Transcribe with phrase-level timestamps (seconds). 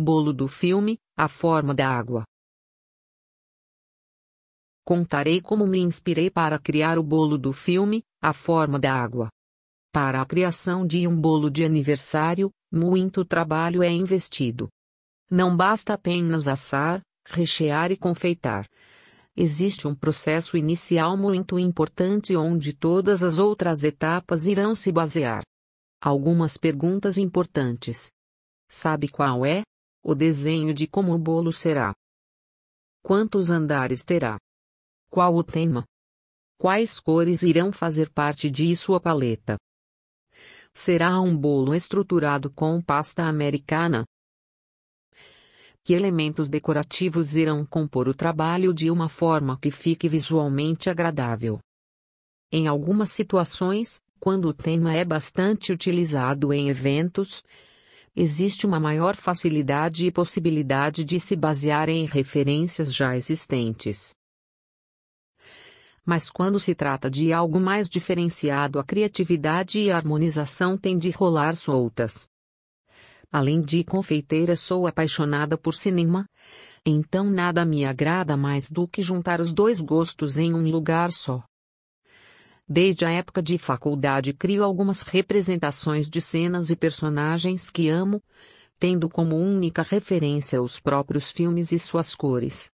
[0.00, 2.24] Bolo do filme, A Forma da Água.
[4.82, 9.28] Contarei como me inspirei para criar o bolo do filme, A Forma da Água.
[9.92, 14.68] Para a criação de um bolo de aniversário, muito trabalho é investido.
[15.30, 18.66] Não basta apenas assar, rechear e confeitar.
[19.36, 25.42] Existe um processo inicial muito importante onde todas as outras etapas irão se basear.
[26.02, 28.10] Algumas perguntas importantes.
[28.68, 29.62] Sabe qual é?
[30.02, 31.94] O desenho de como o bolo será.
[33.02, 34.38] Quantos andares terá?
[35.10, 35.84] Qual o tema?
[36.58, 39.58] Quais cores irão fazer parte de sua paleta?
[40.72, 44.04] Será um bolo estruturado com pasta americana?
[45.82, 51.58] Que elementos decorativos irão compor o trabalho de uma forma que fique visualmente agradável?
[52.52, 57.42] Em algumas situações, quando o tema é bastante utilizado em eventos,
[58.14, 64.14] existe uma maior facilidade e possibilidade de se basear em referências já existentes.
[66.04, 71.10] Mas quando se trata de algo mais diferenciado, a criatividade e a harmonização têm de
[71.10, 72.28] rolar soltas.
[73.30, 76.26] Além de confeiteira, sou apaixonada por cinema.
[76.84, 81.44] Então nada me agrada mais do que juntar os dois gostos em um lugar só.
[82.72, 88.22] Desde a época de faculdade crio algumas representações de cenas e personagens que amo,
[88.78, 92.70] tendo como única referência os próprios filmes e suas cores.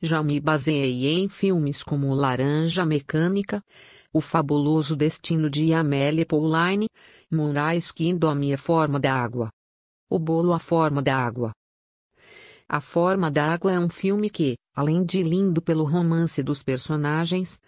[0.00, 3.62] Já me baseei em filmes como Laranja Mecânica,
[4.10, 6.88] O Fabuloso Destino de Amélie Pauline,
[7.30, 9.50] Moonrise Kingdom e A Forma da Água.
[10.08, 11.52] O Bolo A Forma da Água.
[12.66, 17.60] A Forma da Água é um filme que, além de lindo pelo romance dos personagens,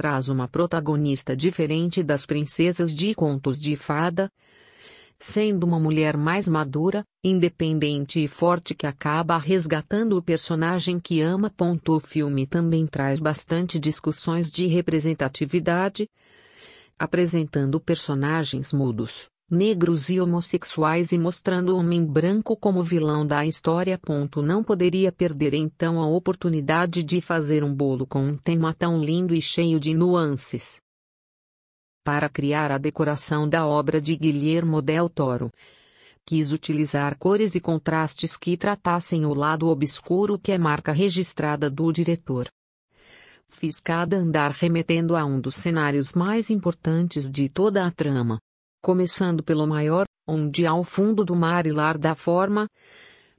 [0.00, 4.32] traz uma protagonista diferente das princesas de contos de fada,
[5.18, 11.52] sendo uma mulher mais madura, independente e forte que acaba resgatando o personagem que ama.
[11.86, 16.08] O filme também traz bastante discussões de representatividade,
[16.98, 24.00] apresentando personagens mudos, negros e homossexuais e mostrando o homem branco como vilão da história.
[24.36, 29.34] Não poderia perder então a oportunidade de fazer um bolo com um tema tão lindo
[29.34, 30.80] e cheio de nuances.
[32.04, 35.50] Para criar a decoração da obra de Guillermo del Toro,
[36.24, 41.92] quis utilizar cores e contrastes que tratassem o lado obscuro que é marca registrada do
[41.92, 42.48] diretor.
[43.48, 48.38] Fiz cada andar remetendo a um dos cenários mais importantes de toda a trama
[48.80, 52.68] começando pelo maior, onde ao fundo do mar e lar da forma,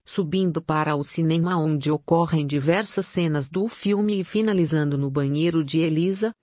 [0.03, 5.79] subindo para o cinema onde ocorrem diversas cenas do filme e finalizando no banheiro de
[5.79, 6.33] Elisa,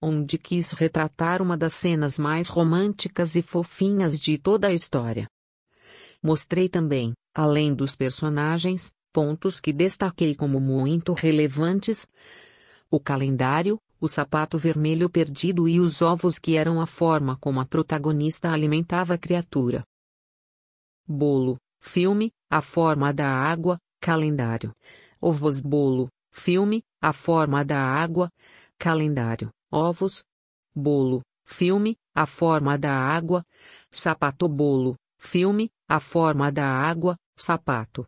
[0.00, 5.28] onde quis retratar uma das cenas mais românticas e fofinhas de toda a história.
[6.22, 12.06] Mostrei também, além dos personagens, pontos que destaquei como muito relevantes:
[12.90, 17.66] o calendário, o sapato vermelho perdido e os ovos que eram a forma como a
[17.66, 19.84] protagonista alimentava a criatura.
[21.06, 24.72] Bolo, filme, a forma da água, calendário.
[25.20, 28.30] Ovos bolo, filme, a forma da água,
[28.78, 30.24] calendário, ovos,
[30.74, 33.44] bolo, filme, a forma da água,
[33.90, 38.06] sapato bolo, filme, a forma da água, sapato.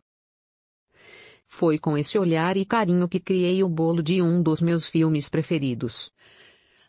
[1.53, 5.27] Foi com esse olhar e carinho que criei o bolo de um dos meus filmes
[5.27, 6.09] preferidos.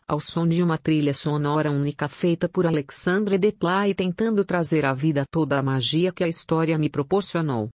[0.07, 5.25] Ao som de uma trilha sonora única feita por Alexandre Desplat tentando trazer à vida
[5.29, 7.69] toda a magia que a história me proporcionou.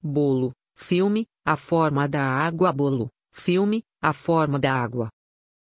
[0.00, 5.08] Bolo, filme, A Forma da Água Bolo, filme, A Forma da Água.